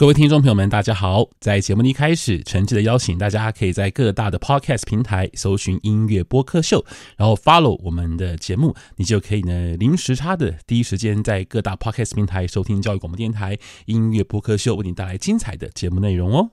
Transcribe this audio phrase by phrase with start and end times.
[0.00, 1.28] 各位听众朋友们，大家好！
[1.40, 6.82] 在节目的一开始，诚挚的邀请大家可以在各大的 Podcast 平台搜寻音乐播客秀，
[7.18, 16.50] 然后 follow 我们的节目，你就可以呢零时差的第一时间在各大 Podcast 平台收听教育广播电台音乐播客秀，为你带来精彩的节目内容哦。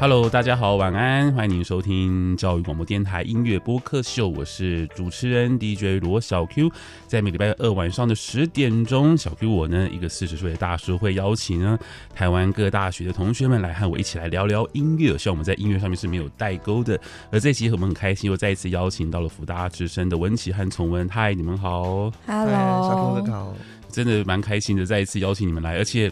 [0.00, 6.70] Hello，大家好，晚安，欢迎您收听教育广播电台音乐播客秀，我是主持人 DJ 罗小 Q。
[7.06, 11.78] 在每礼拜二晚上的十点钟，小 Q 我呢，一个四十岁的大叔，会邀请呢
[12.14, 15.18] 台湾各大学的同学们来和我一起来聊聊音乐。
[15.18, 16.98] 希望我们在音乐上面是没有代沟的。
[17.30, 21.06] 而这期我们很开心，又再一次邀请到了福大之声的文琪和崇文。
[21.10, 23.54] 嗨，你们好，Hello，小 Q 好。
[23.90, 26.10] 真的蛮开心的，再一次邀请你们来，而且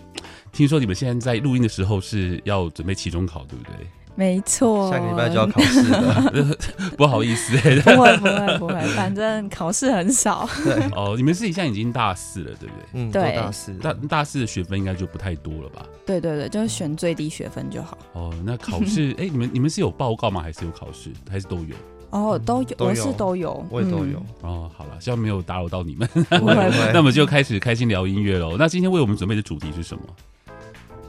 [0.52, 3.72] 听说你们现在在录音的时候是要准备期中考，对不对？
[4.14, 6.56] 没错，下个礼拜就要考试了，
[6.98, 10.44] 不好意思，不会不会不会，反正考试很少。
[10.64, 12.84] 对哦，你们是现在已经大四了，对不对？
[12.94, 15.86] 嗯，对，大四，大大四的学分应该就不太多了吧？
[16.04, 17.96] 对对对，就是选最低学分就好。
[18.14, 20.42] 哦，那考试， 哎，你们你们是有报告吗？
[20.42, 21.12] 还是有考试？
[21.30, 21.76] 还是都有？
[22.10, 24.18] 哦，都有，我是都有，我也都有。
[24.40, 26.08] 哦，好了，希望没有打扰到你们。
[26.30, 28.56] 那我们就开始开心聊音乐喽。
[28.58, 30.02] 那今天为我们准备的主题是什么？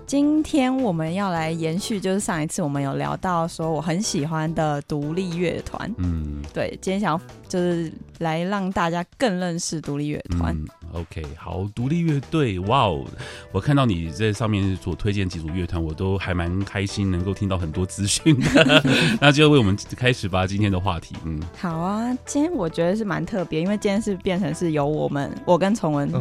[0.05, 5.93] 今天我们要来延续，就是上一次我们有聊到说我很喜欢的独立乐团。
[5.97, 10.55] 嗯，对，今天想要就是来让大家更认识独立乐团。
[10.55, 13.05] 嗯 OK，好，独立乐队，哇哦！
[13.51, 18.83] 我看到你在上面所推荐几组乐团，我都还蛮开心，能够听到很多资讯的。
[19.21, 21.15] 那就为我们开始吧，今天的话题。
[21.25, 26.11] 嗯，好啊，今天我觉得是蛮特别，因为今天是变成是由我们我跟崇文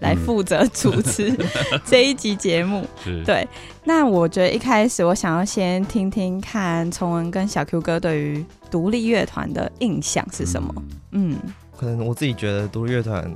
[0.00, 1.34] 来负责主持
[1.86, 2.86] 这一集节目。
[3.02, 3.46] 是，对。
[3.84, 10.74] 那我觉得一开始我想要先听听看崇文跟小 Q 哥对于独立乐团的印象是什么？
[11.12, 13.32] 嗯，嗯可能我自己觉得独立乐团。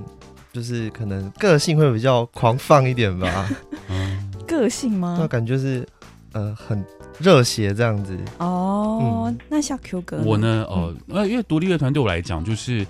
[0.52, 3.48] 就是可能个性会比较狂放一点吧，
[4.46, 5.16] 个性吗？
[5.18, 5.86] 那感觉是
[6.32, 6.84] 呃很
[7.18, 9.24] 热血这样子哦。
[9.26, 10.64] 嗯、那像 Q 哥我呢？
[10.68, 12.86] 哦，呃，因为独立乐团对我来讲就是。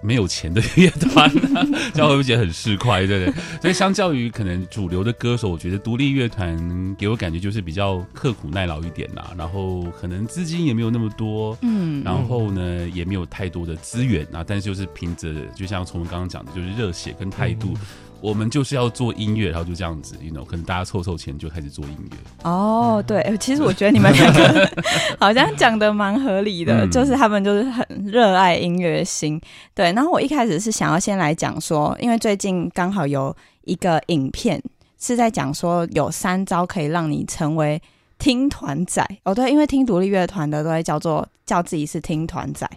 [0.00, 1.30] 没有钱的乐团，
[1.92, 3.06] 这样会不会觉得很市侩？
[3.06, 3.42] 对不对？
[3.60, 9.32] 所以相较于可能主流的歌手，我觉得独立乐团给我感觉就是比较刻苦耐劳一点啦。
[9.36, 14.44] 然后可能资金也没有那么多，嗯，然后呢也没有太多的资源啊。
[14.46, 17.68] 但是就是凭着，就像从我们刚刚讲的，就是热血跟态度。
[17.74, 17.80] 嗯
[18.26, 22.16] 我们就是要做音乐，然后就这样子，you know，可能大家凑凑钱就开始做音乐。
[22.42, 24.68] 哦，对，其实我觉得你们两个
[25.20, 29.40] 好像讲的蛮合理的，嗯、就是他们就是很热爱音乐心。
[29.76, 33.32] 对，然后我一开始是想要先来讲说，因为最近刚好有
[33.62, 34.60] 一个影片
[34.98, 37.80] 是在讲说有三招可以让你成为
[38.18, 39.08] 听团仔。
[39.22, 42.68] 哦，对，因为听独立乐团的都会叫做叫自己是听团仔。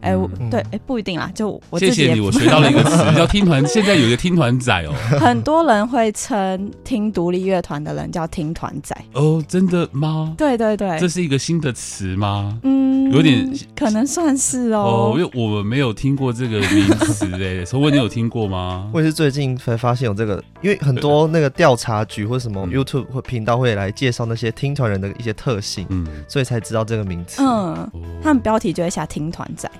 [0.00, 1.30] 哎，欸、对，哎、欸，不一定啦。
[1.34, 3.66] 就我谢谢你，我学到了一个词 叫听团。
[3.66, 8.96] 现在有一个听团仔哦， 很多人会称听独立乐团的人叫听团仔。
[9.12, 10.34] 哦，真的吗？
[10.36, 12.58] 对对对，这是一个新的词吗？
[12.62, 15.12] 嗯，有点可能算是哦。
[15.14, 18.90] 哦，因为我们没有听过这个名词哎， 从文你有听过吗？
[18.92, 27.42] 我也是最近才发现有这个，因为很多那个调查局或什么 YouTube 或频道会来介绍那些听团人的一些特性，嗯，所以才知道这个名词。
[27.42, 27.90] 嗯，
[28.22, 29.70] 他们标题就会下听团仔。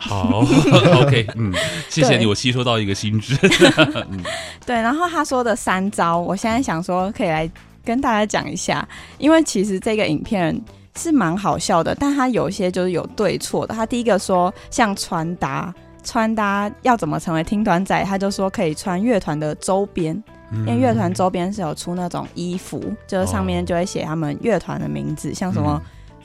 [0.00, 0.42] 好，
[1.02, 1.52] OK， 嗯，
[1.90, 3.36] 谢谢你，我吸收到一个新知。
[4.10, 4.18] 嗯，
[4.64, 7.48] 对，然后他说的三招，我现在想说可以来
[7.84, 8.86] 跟大家讲一下，
[9.18, 10.58] 因为其实这个影片
[10.96, 13.74] 是蛮好笑的，但他有些就是有对错的。
[13.74, 15.72] 他第一个说，像穿搭，
[16.02, 20.14] 穿搭要怎么成为听团仔，他就说可以穿乐团的周边，
[20.50, 25.80] 因为乐团周边是有出那种衣服，就是上面就会写他们乐团的名字，像什么。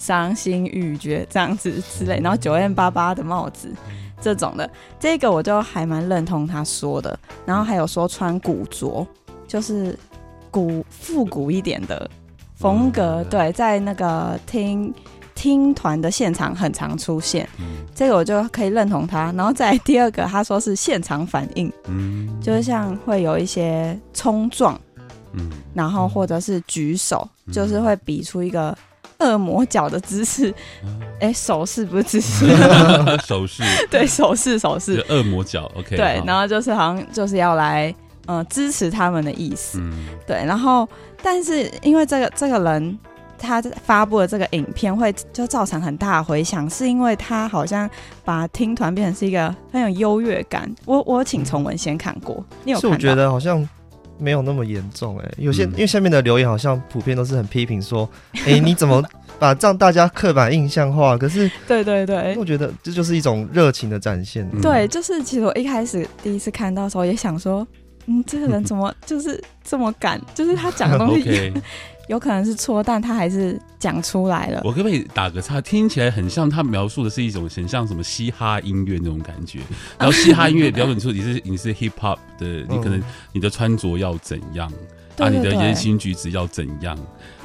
[0.06, 3.74] 伤心欲绝这样子之类，然后九 M 八八的帽子
[4.22, 7.18] 这种的，这个我就还蛮认同他说的。
[7.44, 9.06] 然后还有说穿古着，
[9.48, 9.98] 就是
[10.52, 12.08] 古复古一点的
[12.54, 14.94] 风格，对，在那个听
[15.34, 17.50] 听团的现场很常出现，
[17.96, 19.34] 这个我就可以认同他。
[19.36, 21.72] 然后再第二个，他说是现场反应，
[22.40, 24.80] 就是像会有一些冲撞，
[25.74, 28.78] 然后或者是举手，就是会比出一个。
[29.20, 30.54] 恶魔脚的姿势，
[31.20, 32.46] 哎、欸，手势不是姿势，
[33.26, 33.64] 手势。
[33.90, 37.94] 对，手势手势，恶魔脚，OK，对，然后就是好像就是要来，
[38.26, 40.88] 呃，支持他们的意思，嗯、对，然后
[41.24, 43.00] 但是因为这个这个人
[43.38, 47.90] 他发布的这个影片会就造成很大的回响，是因为他好像
[48.24, 50.74] 把听团变成是一个很有优越感。
[50.86, 52.82] 我我请崇文先看过，你有看？
[52.82, 53.68] 是我觉得好像
[54.18, 59.04] 没有那么严重哎、欸，有些、嗯、因为下面的留言好像普遍都是很批评说，哎、欸，你怎么
[59.38, 61.18] 把让大家刻板印象化？
[61.18, 64.50] 可是，对对对，我觉得这就是一种热情的展现。
[64.54, 67.68] 嗯、对，就是其实我一开始第一次看到的时候也想说，
[68.06, 70.22] 嗯，这个人怎么就是这么敢？
[70.34, 71.24] 就是他讲的东西。
[71.30, 71.54] Okay.
[72.08, 74.62] 有可能是错，但他还是讲出来了。
[74.64, 75.60] 我可不可以打个岔？
[75.60, 79.60] 听起来很像他描述的是一种很像什么嘻哈音乐那种感觉。
[79.98, 84.72] 然后嘻哈音乐，比方说你说你是你是 hip hop 的，你可能你的穿着要怎样？
[85.18, 86.98] 啊，你的言行举止要怎样？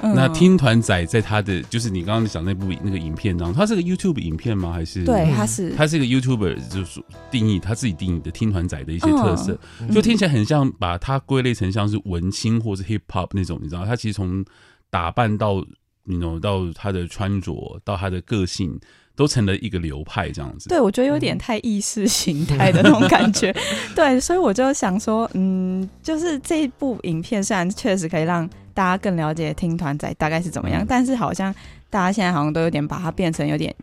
[0.03, 4.73] 嗯、那听团仔在他的就是你刚刚讲那部那个影片当中，他是个 YouTube 影片吗？
[4.73, 13.85] 还是对，他是他是一个 YouTuber，就是定义他自己定义的听团仔的一些特色，嗯、就听起来很像把它归类成像是文青或是 Hip Hop 那种，你知道？
[13.85, 14.45] 他其实从
[14.89, 15.65] 打扮到
[16.05, 18.81] 你 know 到他的穿着到他的个性。
[19.17, 23.55] 都成了一个流派这样子，对，我觉得有点太意识形态的那种感觉，
[23.95, 31.55] 对，所以我就想说，嗯，就是这一部影片虽然确实可以让大家更了解听团仔大概是怎么样，嗯、但是好像
[31.91, 33.75] 大家现在好像都有点把它变成有点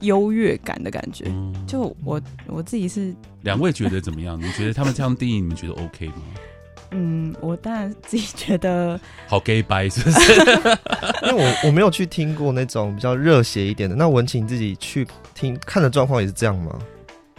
[0.00, 1.24] 优越感的感觉。
[1.28, 4.40] 嗯、就我我自己是，两位觉得怎么样？
[4.40, 6.14] 你觉得他们这样定义，你们觉得 OK 吗？
[6.90, 10.32] 嗯，我当然自己觉得好 gay 白，是不是？
[11.28, 13.94] 因为我我没有去听过那种比较热血一点的。
[13.94, 16.78] 那文晴自己去听看的状况也是这样吗？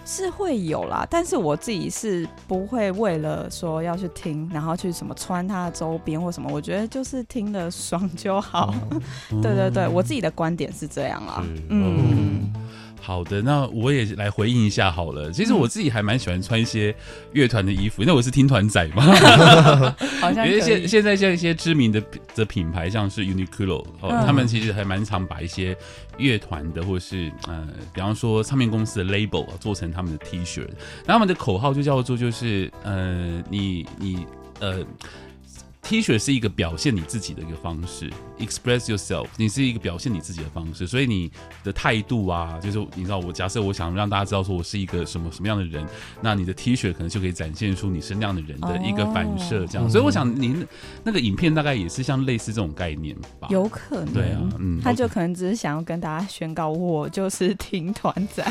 [0.06, 6.50] 是会有啦，但是我自己是不会为了说要去听，然后去什么穿他的周边或什么。
[6.52, 8.74] 我觉得就是听得爽就好。
[8.90, 9.00] 哦、
[9.42, 11.44] 对对对，我自己的观点是这样啦。
[11.46, 12.52] 是嗯。
[13.00, 15.32] 哦好的，那我也来回应一下好了。
[15.32, 16.94] 其实我自己还蛮喜欢穿一些
[17.34, 19.04] 乐团的衣服，因为我是听团仔嘛。
[20.22, 22.04] 好像因为现现在像一些知名的
[22.36, 25.76] 的品牌，像是 Uniqlo 哦，嗯、他们其实还蛮常把一些
[26.18, 30.68] 乐团的，或者是呃，比方说唱片公司的 label 做成他们的 T 恤。
[31.06, 34.26] 那他们的口号就叫做就是呃，你你
[34.60, 34.86] 呃。
[35.82, 41.32] T 恤是一个表现你自己的一个方式，express yourself，你是一个表现你自己的方式，所以你
[41.64, 45.86] 的态度啊，就是你知道，我假设我想让大家知道说我是一个什么什么样的人，
[46.22, 49.84] 那你的 T 恤可能就可以展现出你是那样的人的一个反射，这样。
[49.84, 50.66] Oh, 所以我想您
[51.04, 53.48] 那个影片大概也是像类似这种概念吧？
[53.50, 58.46] 有可能，对啊，嗯，他就可能只是想要跟大家宣告我就是听团仔，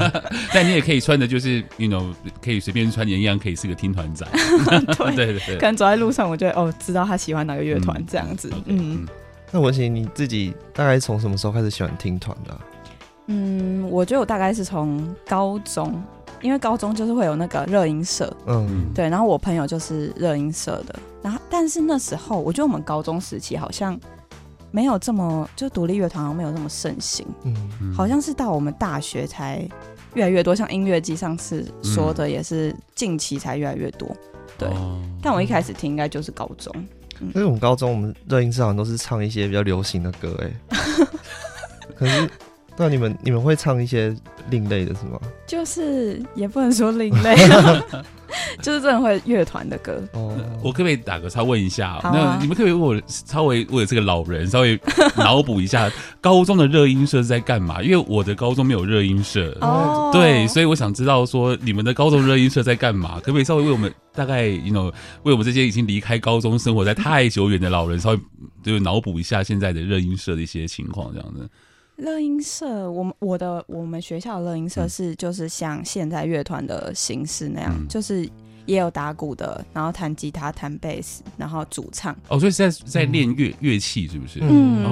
[0.52, 4.26] 但你也可以穿的就是，you know，可以随便穿，也一样可以是个听团仔，
[4.98, 6.72] 对，对对对，可能走在路上，我就哦。
[6.80, 9.08] 知道他喜欢哪个乐团这样子，嗯，okay, 嗯，
[9.52, 12.60] 那文晴你自己大概从什么时候开始喜欢听团的啊？
[13.26, 16.02] 嗯，我觉得我大概是从高中，
[16.40, 23.98] 因为高中就是会有那个热音社，嗯，对，然后我朋友就是热音社的，然后但是那时候我觉得我们高中时期好像
[24.70, 27.54] 没有这么，就独立乐团好像没有那么盛行，嗯，
[27.94, 29.68] 好像是到我们大学才
[30.14, 34.08] 越来越多，像音乐季上次说的也是近期才越来越多。
[34.58, 34.68] 对，
[35.22, 36.74] 但我一开始听应该就是高中，
[37.20, 40.76] 因为我们高中我们热音社好像都是唱一些比较流行的歌，哎，
[41.96, 42.28] 可是
[42.76, 44.14] 那你们你们会唱一些
[44.48, 45.20] 另类的是吗？
[45.46, 47.36] 就是也不能说另类，
[48.62, 50.02] 就是真的会乐团的歌。
[50.12, 52.00] 哦，我可不可以打个岔问一下？
[52.04, 54.78] 那你们可不可以为我稍微为这个老人稍微
[55.16, 55.90] 脑补一下，
[56.20, 57.82] 高中的热音社是在干嘛？
[57.82, 63.20] 因为我的高中没有热音社，哦，对，所以我想知道说你们的高中热音社在干嘛？
[63.20, 64.92] 可不可以稍微为我们大概，you know，
[65.22, 68.18] 为我们这些已经离开高中生活在太久远的老人稍微
[68.62, 71.48] 就是脑补一下现在的热音社的一些情况，这样子。
[72.00, 78.28] 热音社，我们我的我们学校的乐音社是就是像现在乐团的形式那样，嗯、就是
[78.64, 82.16] 也有打鼓的，然后弹吉他、弹贝斯，然后主唱。
[82.28, 84.40] 哦，所以是在在练乐乐器是不是？
[84.42, 84.82] 嗯，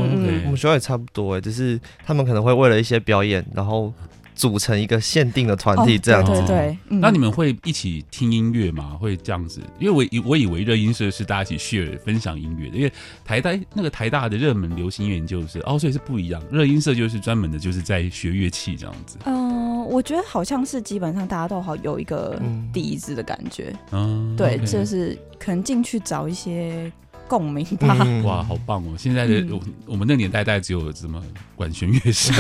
[0.45, 3.93] 我们学校也差不多哎，只是他们可能会为了一些表演，然后。
[4.39, 6.99] 组成一个限定的团体这样子，对对对。
[7.01, 8.97] 那你们会一起听音乐吗？
[9.01, 9.61] 会这样子？
[9.81, 12.93] 因为我以我以为热音社是大家一起 share 分享音乐的，因为
[13.25, 16.41] 台大那个台大的热门流行音乐研究室哦，所以是不一样。
[16.53, 19.19] 热音社就是专门的，就是在学乐器这样子。
[19.25, 22.41] 嗯，我觉得好像是基本上大家都好有一个
[22.73, 23.75] 底子的感觉。
[23.91, 26.93] 嗯，对，就是可能进去找一些。
[27.29, 27.95] 共鸣吧，
[28.25, 28.95] 哇，好棒哦！
[28.97, 31.23] 现在的我，我们那年代大概只有什么
[31.55, 32.33] 管弦乐社，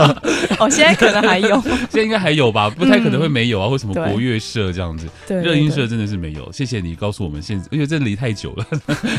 [0.60, 6.52] 哦，现在可能还有， 现在应该还有吧，不太可能会没有啊，或什么国乐社这样子，对，热音社真的是没有。
[6.52, 8.66] 谢谢你告诉我们，现在因为真的离太久了，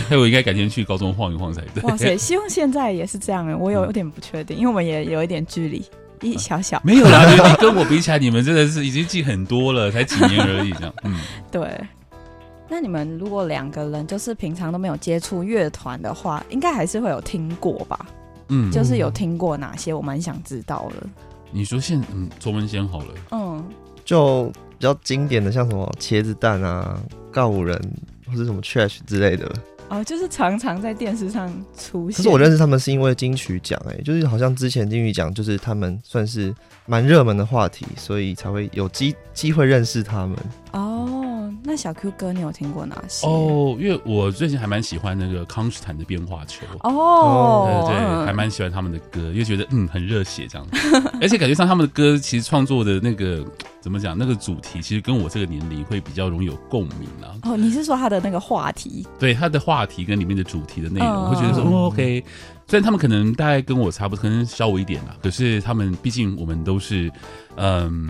[0.07, 1.81] 所 以我应该改天去高中晃一晃才对。
[1.83, 5.83] 哇塞，希望现在也是这样，我有有点不确定，因为我们也有一点距离，
[6.21, 11.15] 一小小没有啦，你跟我比起来，你们真的是已经近很多了，才几年而已，这样，嗯，
[11.51, 11.61] 对。
[12.69, 18.05] 那你们如果两个人就是平常都没有接触乐团的话，应该还是会有听过吧？
[18.49, 21.07] 嗯，就是有听过哪些，我蛮想知道的。
[21.51, 23.63] 你说现嗯，卓文先好了，嗯，
[24.03, 24.45] 就
[24.77, 27.77] 比较经典的像什么茄子蛋啊、告五人、
[28.25, 29.49] 或者什么 trash 之类的。
[29.89, 32.17] 哦，就是常常在电视上出现。
[32.17, 36.53] 可是我认识他们是因为金曲奖，哎，就是好像之前金曲奖就是他们算是
[36.85, 40.37] 蛮热门的话题，所以才会有机机会认识他们。
[40.73, 40.96] 哦。
[41.77, 43.27] 那小 Q 歌你有听过哪些？
[43.27, 46.65] 哦，因为我最近还蛮喜欢那个康斯坦的变化球。
[46.81, 53.45] 哦，对对，还蛮喜欢他们的歌，因为觉得嗯很热血这样子，而且感觉上他们的歌其实创作的那个
[53.87, 57.31] 怎么讲，那个主题其实跟我这个年龄会比较容易有共鸣啊。
[57.43, 59.07] 哦，你是说他的那个话题？
[59.17, 62.21] 对，他的话题跟里面的主题的内容，我会觉得说、OK，
[62.67, 67.09] 虽然他们可能大概跟我差不多，可能稍微一点啦，可是他们毕竟我们都是
[67.55, 68.09] 嗯。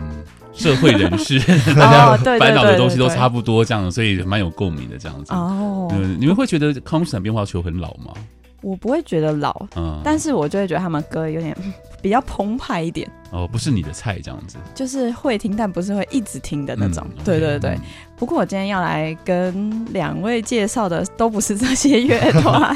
[0.54, 1.38] 社会人士，
[1.76, 5.32] 大家烦恼的东西都差不多，这样，所以蛮有共鸣的这样子。
[5.32, 8.12] 哦，你们会觉得康斯坦变化球很老吗？
[8.60, 11.56] 我不会觉得老，嗯，但是我就会觉得他们歌有点
[12.02, 13.08] 比较澎湃一点。
[13.30, 17.06] 哦，不是你的菜这样子，就是会听，但不是会一直听的那种。
[17.10, 17.72] 嗯、对对对。
[17.72, 17.80] 嗯、
[18.16, 22.74] 不过我今天要来跟两位介绍的都不是这些乐团。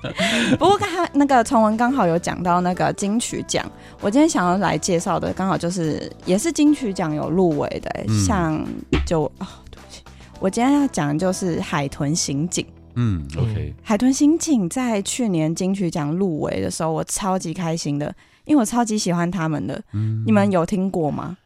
[0.58, 3.64] 不过刚才那个崇文刚好有讲到那个金曲奖，
[4.02, 8.62] 我今天想要来介绍的刚好就是也是金曲奖有入围的，嗯、像
[9.06, 10.02] 就哦，对不起，
[10.38, 12.66] 我今天要讲的就是海豚刑警。
[12.96, 13.74] 嗯，OK。
[13.82, 19.80] 海豚刑警在去年金曲奖入围的时候，我超级开心的，因为我超级喜欢他们的。
[19.92, 21.36] 嗯，你们有听过吗？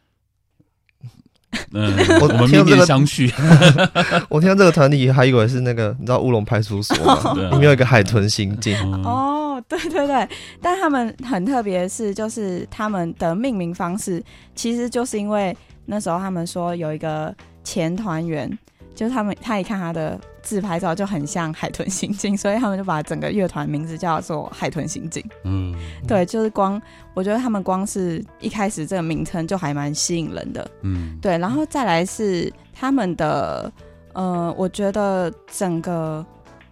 [1.73, 3.33] 嗯， 我我们面面相觑。
[4.29, 7.33] 我听到这个团体，还以为是那个你知道乌龙派出所吗？
[7.51, 8.75] 里面有一个海豚刑警。
[9.03, 10.29] 哦，对对对，
[10.61, 15.55] 但他们很特别的是，就是他们的命名方式，其实就是因为
[15.87, 18.57] 那时候他们说有一个前团员。
[18.95, 25.23] 就是他们，他一看他的自拍照就很像海豚刑警，所以他们就把整个乐团名字叫做海豚刑警。
[25.43, 25.75] 嗯，
[26.07, 26.81] 对，就是光
[27.13, 30.71] 我觉得他们光是一开始这个名称就还蛮吸引人的。
[30.81, 33.71] 嗯，对，然后再来是他们的，
[34.13, 36.25] 呃，我觉得整个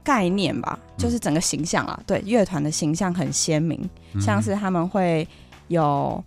[0.03, 3.87] 概念吧，就是整个形象啊，对，乐团的形象很鲜明，
[4.19, 5.27] 像是他们会
[5.67, 6.23] 有。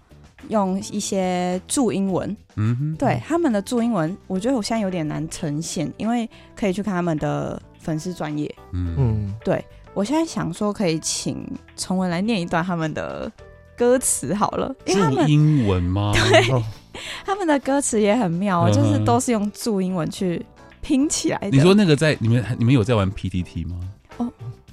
[0.48, 13.30] 用一些注英文，嗯哼，对他们的注英文，我觉得我现在有点难呈现，因为可以去看他们的粉丝专业，嗯嗯，对我现在想说可以请崇文来念一段他们的
[13.76, 16.12] 歌词好了，因为他们英文吗？
[16.30, 16.62] 对，哦、
[17.24, 20.44] 他们的歌词也很妙，嗯、就是都是用注英文去
[20.80, 21.50] 拼起来的。
[21.50, 23.78] 你说那个在你们你们有在玩 PTT 吗？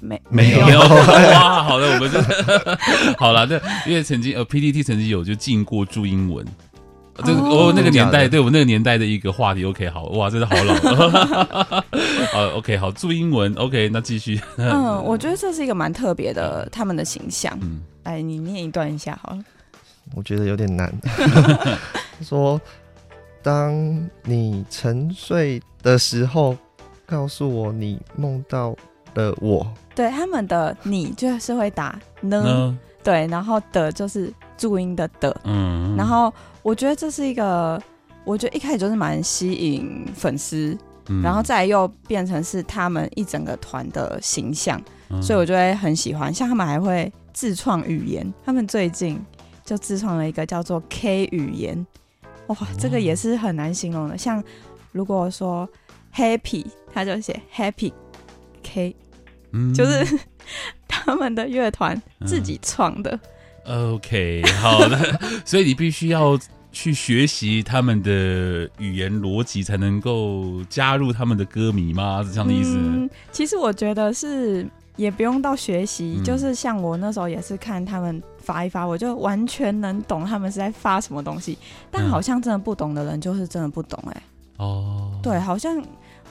[0.00, 2.20] 没没有， 哇， 好的，我们就
[3.18, 3.46] 好了。
[3.46, 6.46] 对，因为曾经呃 PDT 曾经有就进过注英文，
[7.24, 9.64] 这个哦那个年代，对我们那个年代的一个话题。
[9.64, 10.74] OK，好哇，真的好老。
[12.32, 14.40] 好，OK，好注英文，OK，那继续。
[14.56, 17.56] 嗯，我觉得这是一个蛮特别的他们的形象。
[17.60, 19.38] 嗯，哎，你念一段一下好了。
[20.14, 20.92] 我觉得有点难。
[22.22, 22.60] 说，
[23.42, 23.74] 当
[24.24, 26.56] 你沉睡的时候，
[27.04, 28.74] 告诉我你梦到
[29.14, 29.66] 的我。
[29.94, 37.80] 对他们的你就是会打呢，呢对，然后的就是注音的的，嗯，然后我觉得这是一个，
[38.24, 40.76] 我觉得一开始就是蛮吸引粉丝，
[41.08, 46.32] 嗯、然后再又变成是他们一整个团的形象，嗯、所以我就会很喜欢。
[46.32, 49.20] 像他们还会自创语言，他们最近
[49.64, 51.86] 就自创了一个叫做 K 语言，
[52.46, 54.16] 哇，这个也是很难形容的。
[54.16, 54.42] 像
[54.92, 55.68] 如果说
[56.14, 57.92] Happy，他就写 Happy
[58.68, 58.94] K。
[59.52, 60.18] 嗯，就是
[60.86, 63.18] 他们的乐团自己创的。
[63.64, 63.94] 嗯。
[63.94, 66.38] OK，好的，所以你必须要
[66.72, 68.10] 去学习他们的
[68.78, 72.22] 语言逻辑，才能够加入他们的歌迷吗？
[72.24, 72.76] 是这样的意思？
[72.78, 81.58] 嗯，其实我觉得是也不用到学习，嗯，就是像我那时候也是看他们发一发，我就完全能懂他们是在发什么东西。
[81.90, 84.22] 但好像真的不懂的人，就是真的不懂哎，欸。
[84.64, 85.82] 哦，嗯，对，好像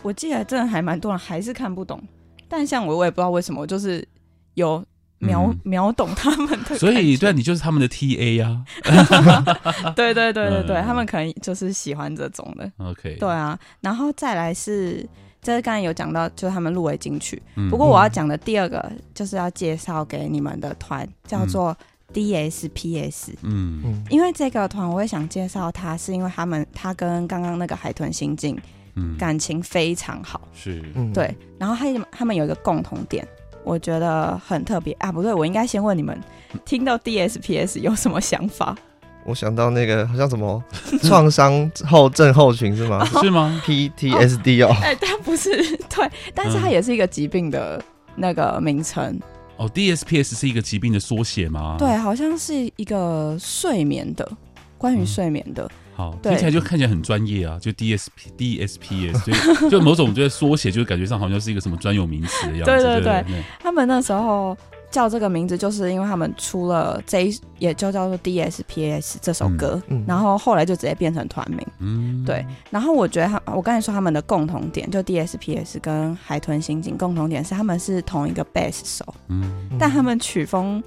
[0.01, 2.01] 我记得真的还蛮多人还是看不懂。
[2.49, 4.07] 但像我，我也不知道为什么，我就是
[4.53, 4.83] 有
[5.19, 6.77] 秒、嗯、秒懂他们的。
[6.77, 9.93] 所以，对，你就是他们的 T A 呀、啊。
[9.95, 12.71] 对对对对对， 嗯、他们可能就是喜欢这种的。
[12.77, 13.17] OK。
[13.19, 15.07] 对啊，然后再来是，
[15.41, 17.41] 这刚才有讲到，就是他们入围金曲。
[17.55, 21.75] 嗯、不过我要讲的第二个，就是要介绍给你们的团，叫做
[22.13, 23.33] D S P S。
[23.41, 24.03] 嗯嗯。
[24.09, 28.57] 因为这个团，我也想介绍他，是因为他们他跟刚刚那个海豚刑警。
[29.17, 31.35] 感情非常好，是，对。
[31.57, 33.27] 然后他他们有一个共同点，
[33.63, 35.11] 我觉得很特别啊。
[35.11, 36.19] 不对，我应该先问你们，
[36.65, 38.75] 听到 DSPS 有什么想法？
[39.25, 40.63] 我想到那个好像什么
[41.01, 43.03] 创伤后症候群是吗？
[43.21, 45.49] 是吗？PTSD 哦， 哎，它不是
[45.93, 47.83] 对，但是它也是一个疾病的
[48.15, 49.19] 那个名称。
[49.57, 51.75] 哦，DSPS 是一个疾病的缩写吗？
[51.77, 54.31] 对，好像是一个睡眠的，
[54.77, 55.69] 关于睡眠的。
[55.97, 62.65] 好，听起来就看起来很专业啊，就 DSP DSPS，就 就某种就是缩写，就感觉上好像是一个什么专有名词的样子。
[62.65, 64.55] 对对对他们那时候
[64.91, 71.65] 叫这个名字，就是因为他们出了这一，也就叫做 DSPS 这首歌，嗯嗯然后后来就直接变成团名。
[71.79, 80.81] 嗯，对，然后我觉得他，我刚才说他们的共同点，就 DSPS 跟海豚刑警共同点是他们是同一个贝斯手，嗯，但他们曲风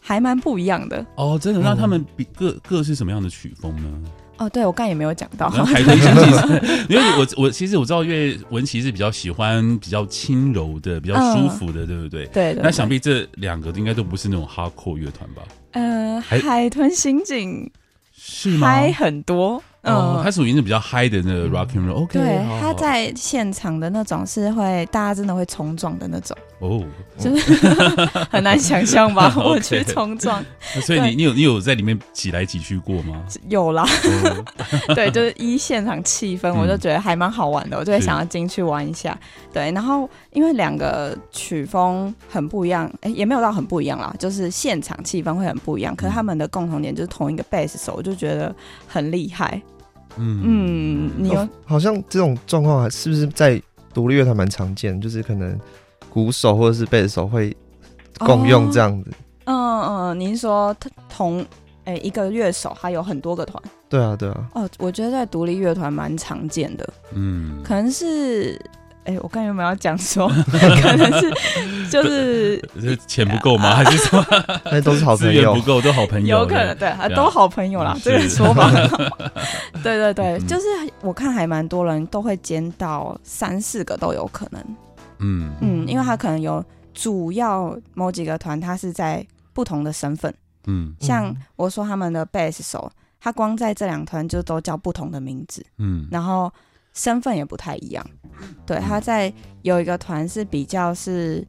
[0.00, 1.06] 还蛮不一样的。
[1.14, 3.88] 哦，真的，那他们比各各是什么样的曲风呢？
[4.38, 5.48] 哦，对，我刚也没有讲到。
[5.54, 12.26] 然后海豚刑警是， 因为我我其实我知道，因为文琪是比较喜欢比较轻柔的、比较舒服的，对不对？
[12.26, 12.62] 对对。
[12.62, 15.42] 那想必这两个应该都不是那种 hardcore 乐团吧？
[15.72, 17.70] 呃，海豚刑警
[18.14, 18.66] 是吗？
[18.68, 22.02] 还很多，哦，嗯，它属于那种比较嗨的那个 rock and roll。
[22.02, 26.84] OK，对，他在现场的那种是会大家真的会冲撞的那种，哦，
[27.18, 27.54] 就是
[28.30, 30.44] 很难想象吧 我去冲撞，
[30.82, 33.22] 所以你你有你有在里面挤来挤去过吗？
[33.48, 33.84] 有啦，
[34.24, 34.94] 哦。
[34.94, 36.56] 对，就是一现场气氛，嗯。
[36.56, 39.16] 我就觉得还蛮好玩的，我就会想要进去玩一下。
[39.52, 45.94] 对，然后因为两个曲风很不一样，哎，也没有到很不一样啦，就是现场气氛会很不一样。
[45.94, 48.54] 可是他们的共同点就是同一个贝斯手，我就觉得
[48.88, 49.60] 很厉害。
[50.18, 51.32] 嗯嗯，你
[51.64, 53.60] 好像这种状况还是不是在
[53.94, 55.58] 独立乐团蛮常见，就是可能
[56.10, 57.56] 鼓手或者是贝斯手会
[58.18, 59.10] 共用这样子。
[59.44, 60.74] 嗯嗯，您说
[61.08, 61.44] 同
[61.84, 64.68] 诶一个乐手，还有很多个团对啊，对啊，哦。
[64.78, 68.60] 我觉得在独立乐团蛮常见的，嗯，可能是
[69.06, 71.32] 诶，我刚才有没有要讲说，可能是
[71.90, 73.74] 就是这钱不够吗？
[73.74, 74.24] 还是什么
[74.70, 75.62] 那都是好朋友不。
[75.62, 78.70] 够，都好朋友，有可能对，啊都好朋友啦，嗯这个说法。
[79.82, 80.66] 对对对，嗯就是
[81.00, 84.62] 我看还蛮多人都会兼到三四个都有可能，
[85.18, 90.32] 嗯嗯，因为他可能有主要某几个团，他是在不同的身份。
[90.68, 96.52] 嗯像我说他们的贝斯手，他光在这两团就都叫不同的名字，嗯然后
[96.96, 98.04] 身份也不太一样。
[98.66, 101.46] 对，他在有一个团是比较是，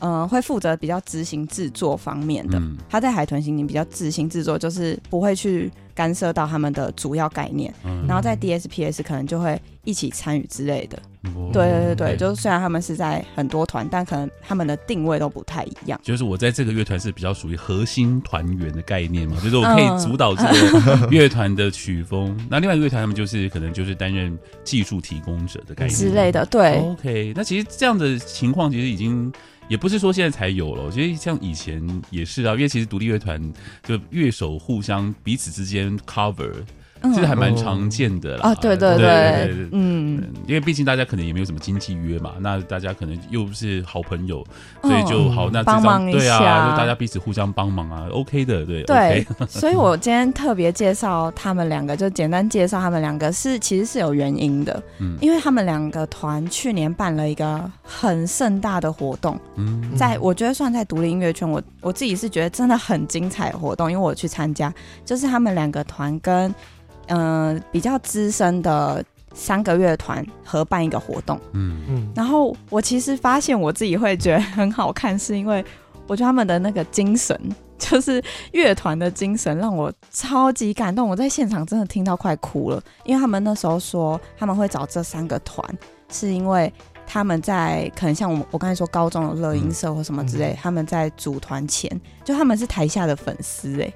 [0.00, 2.58] 呃，会负责比较执行制作方面的。
[2.58, 7.72] 嗯他在海豚刑警比较执行制作，就是不会去干涉到他们的主要概念。
[7.84, 10.98] 嗯然后在 DSPS 可能就会一起参与之类的。
[11.34, 15.98] 哦对对对对，就是虽然他们是在很多团，但可能他们的定位都不太一样。
[16.02, 22.36] 就是我在这个乐团是比较属于核心团员的概念嘛，就是我可以嗯主导这个 乐团的曲风。
[22.50, 29.32] 那另外一个乐团他们就是可能就是担任技术提供者的概念之类的，对，OK，那其实这样的情况其实已经
[29.68, 33.40] 也不是说现在才有了，我觉得像以前也是啊，因为其实独立乐团
[33.82, 36.52] 就乐手互相彼此之间 cover，
[37.12, 38.50] 其实还蛮常见的啦。
[38.50, 39.08] 啊，对对对
[39.72, 44.44] 嗯，嗯，因为毕竟大家可能也没有什么经济约嘛，那大家可能又是好朋友，
[44.82, 55.18] 所以就好，那这张帮忙一对啊，下就大家彼此互相帮忙啊，OK 的，对对 所以我今天特别介绍他们两个，就简单介绍他们两个是其实是有原因的，嗯。
[55.20, 59.94] 因为他们两个团去年办了一个很盛大的活动，嗯。
[59.96, 64.72] 在我觉得算在独立音乐圈，我我自己是觉得真的很精彩活动，因为我去参加，
[65.04, 66.54] 就是他们两个团跟
[67.08, 71.40] 嗯、呃比较资深的三个乐团合办一个活动。
[71.52, 71.82] 嗯。
[71.88, 75.64] 嗯，然后我其实发现我自己会觉得很好看，是因为
[76.06, 77.38] 我觉得他们的那个精神，
[77.78, 81.08] 就是乐团的精神，让我超级感动。
[81.08, 85.66] 我在现场真的听到快哭了，因为他们那时候说他们会找这三个团，
[86.10, 86.72] 是因为
[87.06, 93.92] 他们在可能像我们我刚才说高中的乐音社或什么之类，嗯他们在组团前，就他们是台下的粉丝哎、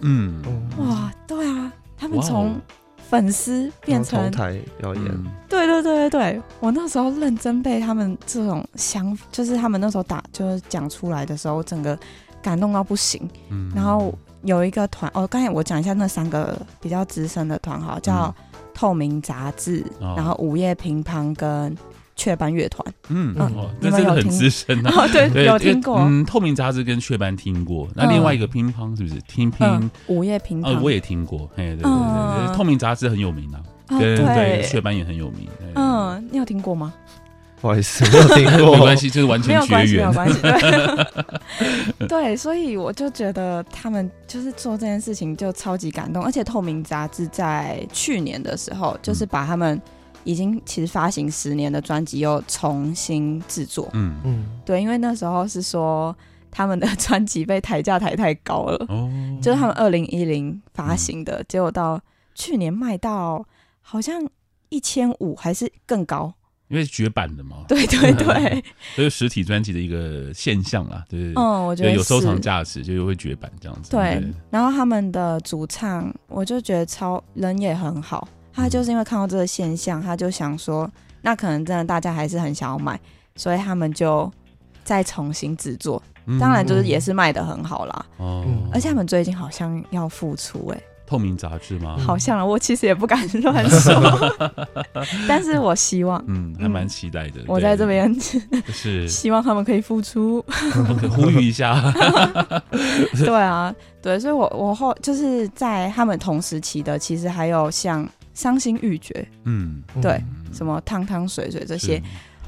[0.00, 0.42] 嗯。
[0.44, 1.72] 嗯哇，对啊，
[2.02, 2.60] 他们从
[2.96, 5.24] 粉丝变成同台表演，嗯。
[5.48, 11.96] 对对对对对，我那时候认真被他们这种想，就是他们那时候打就是讲出来的时候，整个
[12.42, 13.22] 感动到不行。
[13.50, 13.70] 嗯。
[13.72, 14.12] 然后
[14.42, 18.34] 有一个团，哦，刚才我讲一下那三个比较资深的团哈，叫
[18.74, 20.14] 透明杂志，哦。
[20.16, 21.76] 然后午夜乒乓跟
[22.22, 22.86] 雀斑乐团。
[23.08, 24.92] 嗯嗯那真的很资深啊。
[24.94, 25.98] 哦，对，有听过。
[25.98, 29.20] 嗯，透明杂志跟雀斑听过，那另外一个乒乓是不是？
[29.22, 30.76] 听乒嗯，午夜乒乓。
[30.76, 33.58] 哦，我也听过，哎，对对对透明杂志很有名啊，
[33.88, 35.48] 哦跟对对，雀斑也很有名。
[35.74, 36.94] 嗯，你有听过吗？
[37.60, 38.74] 不好意思，没有听过。
[38.78, 40.12] 没关系，就是完全绝没有关系，没有。
[40.12, 40.40] 关系。
[41.98, 49.80] 对， 对，所以我就觉得他们就是做这件事情就超级感动，而且透明杂志在去年的时候，就是把他们
[50.24, 53.88] 已经其实发行十年的专辑又重新制作。
[53.92, 56.16] 嗯，嗯，对，因为那时候是说
[56.50, 62.00] 他们的专辑被抬价抬太高了，哦，就是他们二零一零发行的，结果到
[62.34, 63.46] 去年卖到
[63.80, 64.26] 好像
[64.68, 66.32] 一千五还是更高。
[66.68, 73.90] 因为绝版的嘛，对 对对，所以 实体专辑的一个现象啦，对，嗯，我觉得有收藏价值，就会绝版这样子。
[73.90, 80.90] 对，对然后他们的主唱，我就觉得超人也很好，他就是因为看到这个现象，他就想说，
[81.22, 82.98] 那可能真的大家还是很想要买，
[83.36, 84.30] 所以他们就
[84.84, 86.02] 再重新制作，
[86.38, 88.06] 当然就是也是卖的很好啦。
[88.18, 90.82] 哦、嗯，而且他们最近好像要复出、欸，哎。
[91.04, 91.98] 透明杂志吗？
[91.98, 94.32] 好像我其实也不敢乱说，
[95.28, 97.42] 但是我希望，嗯，还蛮期待的。
[97.46, 100.42] 我在这边是 希望他们可以复出，
[101.14, 101.92] 呼吁一下。
[103.18, 112.02] 对啊，对，所以我我后就是在他们同时期的，其实还有像伤心欲绝，嗯，对，什么汤汤水水这些，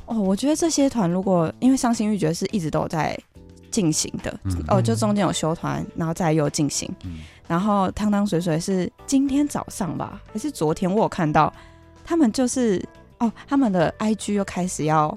[0.07, 3.18] 哦，我觉得这些团如果因为伤心欲绝是一直都在
[3.70, 6.90] 进行的，哦，就中间有休团，然后再又进行。
[7.47, 10.90] 然后汤汤水水是今天早上吧，还是昨天？
[10.90, 11.53] 我有看到
[12.05, 12.83] 他们就是
[13.18, 15.16] 哦，他们的 IG 又开始要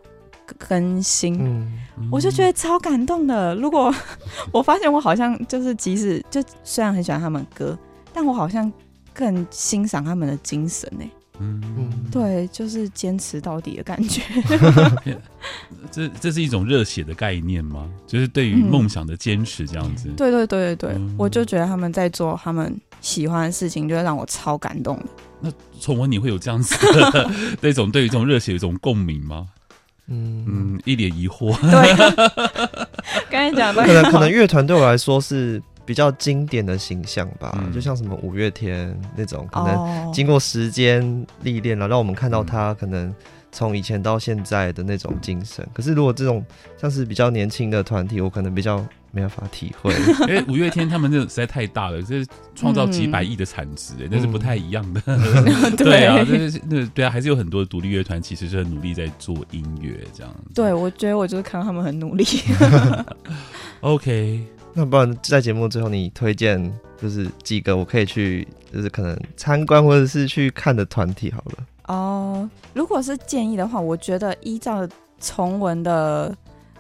[0.58, 3.56] 更新，嗯、我就觉得超感动的。
[3.56, 3.94] 如果
[4.52, 7.78] 我发现我好像就是即使就虽然很喜欢他们歌，
[8.14, 8.72] 但我好像
[9.18, 11.04] 更欣赏他们的精神呢。
[11.40, 11.62] 嗯，
[12.12, 14.22] 对，就是坚持到底的感觉。
[15.92, 17.88] 这这是一种热血的概念吗？
[18.08, 20.10] 就是对于梦想的坚持这样子。
[20.10, 25.00] 嗯、对对对对对，嗯、我就觉得他们在做他们喜欢的事情，就会让我超感动。
[25.40, 29.48] 那宠文，你会有这样子的 那种对于这种热血有一种共鸣吗？
[30.08, 31.56] 嗯嗯，一脸疑惑。
[31.70, 31.96] 对，
[33.30, 35.62] 刚才讲的，可能可能乐团对我来说是。
[35.88, 43.16] 比较经典的形象吧，嗯、就像什么五月天那种，可能经过时间历练了，让我们看到他可能
[43.54, 45.66] 从以前到现在的那种精神。
[45.74, 46.46] 可是如果这种
[46.78, 49.94] 像是比较年轻的团体，我可能比较没办法体会，
[50.28, 55.02] 因为五月天他们这实在太大了，这是创造几百亿的产值，哎， 那是不太一样的。
[55.08, 56.36] 嗯、对啊，那
[56.70, 60.36] 那对啊，还是有很多独立乐团其实是很努力在做音乐这样。
[60.54, 62.26] 对，我觉得我就是看到他们很努力。
[63.80, 64.57] OK。
[64.80, 71.66] 那不然在节目最后，你推荐就是几个我可以去，就是可能参观或者是去看的团体好了。
[71.88, 74.88] 哦，如果是建议的话，我觉得依照
[75.20, 76.32] 崇文的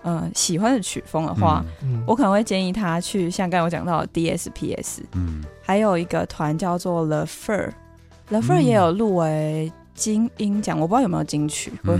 [0.03, 11.97] 呃喜欢的曲风的话，嗯、我可能会建议他去像刚才我讲到的 DSPS，嗯，还有一个团叫做 The Fur，The Fur 也有入围金音奖，我不知道有没有金曲，我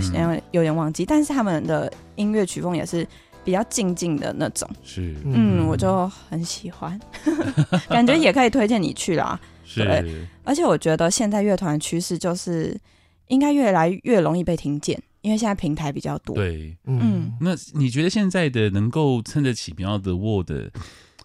[0.52, 3.04] 有点忘记，但是他们的音乐曲风也是。
[3.48, 7.00] 比较静静的那种，是，嗯，我就很喜欢，
[7.88, 9.40] 感觉也可以推荐你去啦。
[9.64, 12.78] 是，而且我觉得现在乐团趋势就是
[13.28, 16.36] 应该越来越容易被听见，因为现在平台比较多。
[16.36, 20.70] 对，嗯，那你觉得现在的能够撑得起 Wall 的，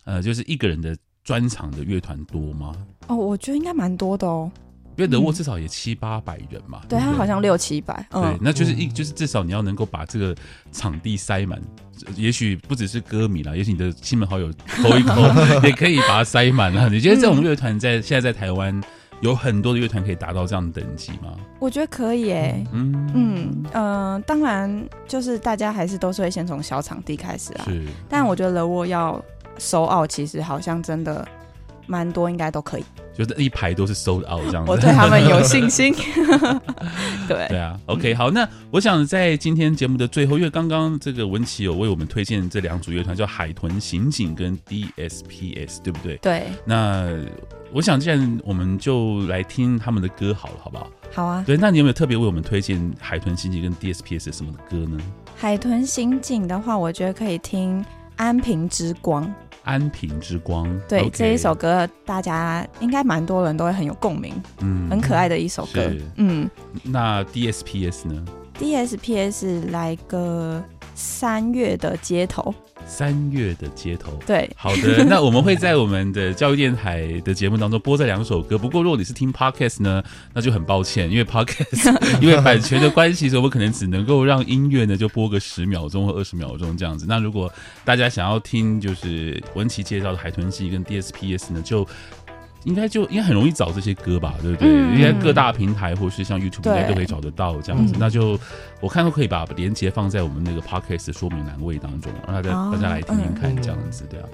[0.05, 2.73] 呃，就是一个人的专场的乐团多吗？
[3.07, 4.49] 哦，我觉得应该蛮多的哦。
[4.95, 10.35] 因为 The Wall 至少也七八百人嘛，对，他好像六七百，对，那就是一就是至少你要能够把这个
[10.71, 11.61] 场地塞满，
[12.15, 15.21] 也许不只是歌迷啦，也许你的亲朋好友抠一抠，
[15.67, 16.87] 也可以把它塞满啊。
[16.91, 18.79] 你觉得这种乐团在现在在台湾
[19.21, 21.35] 有很多的乐团可以达到这样的等级吗？
[21.59, 23.11] 我觉得可以诶，嗯。
[23.15, 29.23] 嗯呃，当然就是大家还是都是会先从小场地开始啊，是，但我觉得 The Wall 要
[29.57, 31.27] sold out，其实好像真的
[31.87, 32.83] 蛮多，应该都可以。
[33.15, 35.93] 就是一排都是 sold out 这样子，我对他们有信心。
[37.27, 46.17] 对对啊，OK，好，那我想在今天节目的最后，因为刚刚这个文琪有为我们推荐这两组乐团，叫海豚刑警跟 DSPS，对不对？
[46.17, 46.47] 对。
[46.65, 47.07] 那
[47.71, 50.91] 我想，既然我们就来听他们的歌好了，好不好？
[51.13, 51.43] 好啊。
[51.45, 54.97] 对，那你有没有特别为我们推荐海豚刑警跟 DSPS 什么的歌呢？
[55.35, 57.81] 海豚刑警的话，我觉得可以听
[58.15, 59.25] 《安平之光》。
[59.63, 66.49] 安平之光，对这一首歌，大家应该蛮多人都会很有共鸣，嗯，很可爱的一首歌，嗯。
[66.83, 68.25] 那 DSPS 呢
[68.59, 70.63] ？DSPS 来个
[70.95, 72.53] 三月的街头。
[72.85, 78.57] 三月的街头，对，好的， 那我们会在我们的教育电台的节目当中播这两首歌。
[78.57, 87.05] 不过如果你是听 Podcast 呢，那就很抱歉，因为 Podcast 因为版权的关系，所以我们可能只能够让音乐呢就播个十秒钟或二十秒钟这样子。
[87.07, 87.51] 那如果
[87.85, 91.87] 大家想要听就是文琪介绍的海豚系跟 DSPS 呢，就。
[92.63, 94.69] 应该就应该很容易找这些歌吧，对不对？
[94.69, 97.93] 应该、嗯、各大平台或是像 YouTube 应该都可以找得到这样子。
[97.93, 98.39] 对那就
[98.79, 104.25] 我看都可以把连接放在我们那个 Podcast 的说明栏位当中，让大家、哦、大家来听听看这样子，对啊。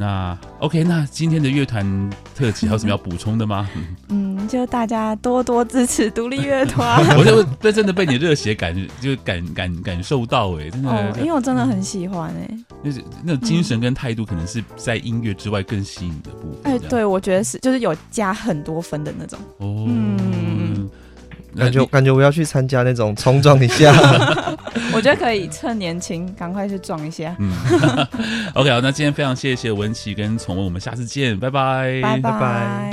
[0.00, 1.84] 那 OK，那今天的乐团
[2.32, 3.68] 特辑还有什么要补充的吗？
[4.10, 7.04] 嗯，就大家多多支持独立乐团。
[7.18, 16.72] 我就被真的被你热血感就感感感受到哎、欸，真的、哦，因为我真的很喜欢哎、欸，就是那种精神跟态度，可能是在音乐之外更吸引的部分。
[16.72, 19.36] 哎、欸，对，我觉得是，就是有加很多分的那种。
[19.58, 19.86] 哦。
[19.88, 20.88] 嗯
[21.56, 23.92] 感觉感觉我要去参加那种冲撞一下。
[24.98, 27.32] 我觉得可以趁年轻赶快去撞一下。
[27.38, 27.52] 嗯，
[28.54, 32.90] OK，好，那今天非常谢谢文琪跟崇文，我们下次见，拜拜，拜拜。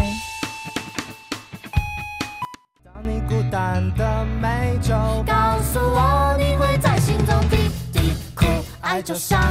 [2.84, 4.94] 当你孤单的美酒，
[5.26, 8.46] 告诉我你会在心中滴滴哭，
[8.82, 9.41] 爱就像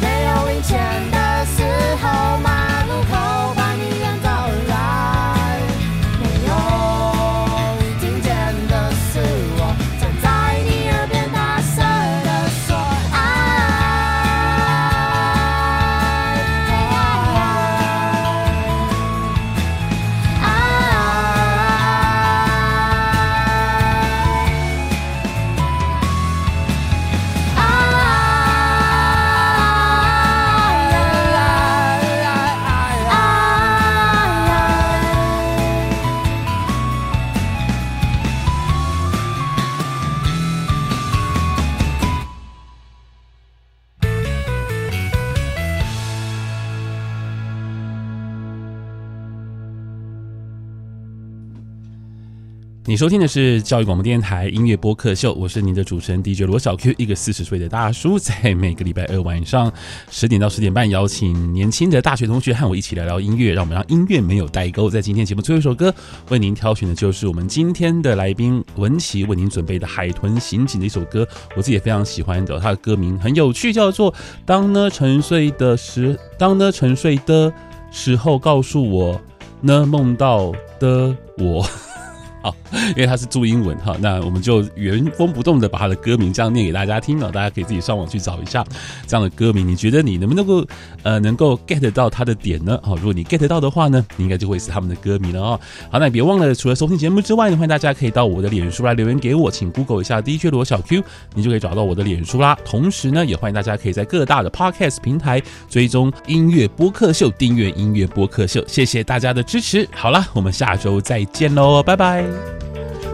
[0.00, 0.80] 没有零钱
[1.12, 1.62] 的时
[2.02, 3.54] 候，马路口
[52.90, 59.72] 你收听的是教育广播电台音乐播客秀，我是您的主持人 DJ 罗小 Q，一个四十岁的大叔，在每个礼拜二晚上
[60.10, 64.90] 十点到十点半，邀请年轻的大学同学和我一起聊聊音乐，让我们让音乐没有代沟。
[64.90, 65.94] 在今天节目最后一首歌，
[66.30, 71.24] 为您挑选的就是我们今天的来宾文琪为您准备的《海豚刑警》的一首歌，
[71.54, 74.12] 我自己也非常喜欢的，它的歌名很有趣，叫做
[74.44, 77.52] 《当呢沉睡的时，当呢沉睡的
[77.92, 79.20] 时候告诉我，
[79.60, 80.50] 呢梦到
[80.80, 81.62] 的我》。
[82.42, 82.54] 好，
[82.90, 88.64] 因为它是注英文哈，那我们就原封不动的把它的歌名这样念给大家听了，大家可以自己上网去找一下
[89.06, 89.66] 这样的歌名。
[89.66, 90.64] 你觉得你能不能够
[91.02, 92.78] 呃能够 get 到它的点呢？
[92.82, 95.60] 好，如果你 get 到的话呢，你应该就会是他们的歌迷了哦。
[95.90, 101.02] 好，那别忘了除了收听节目之外呢，欢迎大家可以到我的脸书来留言给我，请 Google 一下 DJ 罗小 Q，
[101.34, 102.56] 你就可以找到我的脸书啦。
[102.64, 108.64] 同时呢，也欢迎大家可以在各大的 Podcast 平台追踪音乐播客秀，订阅音乐播客秀。
[108.66, 109.86] 谢谢大家的支持。
[109.92, 112.29] 好了，我们下周再见喽，拜拜。
[112.30, 113.09] Bye.